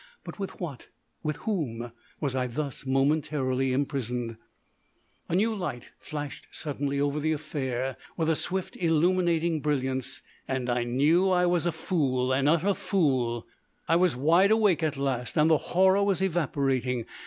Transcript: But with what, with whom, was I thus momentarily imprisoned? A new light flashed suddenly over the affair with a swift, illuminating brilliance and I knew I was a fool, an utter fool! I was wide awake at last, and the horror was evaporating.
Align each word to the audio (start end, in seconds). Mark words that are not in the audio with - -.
But 0.23 0.39
with 0.39 0.59
what, 0.59 0.87
with 1.21 1.35
whom, 1.45 1.91
was 2.19 2.33
I 2.33 2.47
thus 2.47 2.87
momentarily 2.87 3.71
imprisoned? 3.71 4.35
A 5.29 5.35
new 5.35 5.53
light 5.55 5.91
flashed 5.99 6.47
suddenly 6.49 6.99
over 6.99 7.19
the 7.19 7.33
affair 7.33 7.97
with 8.17 8.27
a 8.27 8.35
swift, 8.35 8.75
illuminating 8.77 9.59
brilliance 9.59 10.23
and 10.47 10.71
I 10.71 10.85
knew 10.85 11.29
I 11.29 11.45
was 11.45 11.67
a 11.67 11.71
fool, 11.71 12.31
an 12.33 12.47
utter 12.47 12.73
fool! 12.73 13.45
I 13.87 13.95
was 13.95 14.15
wide 14.15 14.49
awake 14.49 14.81
at 14.81 14.97
last, 14.97 15.37
and 15.37 15.51
the 15.51 15.59
horror 15.69 16.01
was 16.03 16.19
evaporating. 16.19 17.05